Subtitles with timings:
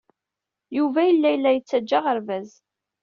[0.77, 2.49] Yuba yella la yettaǧǧa aɣerbaz.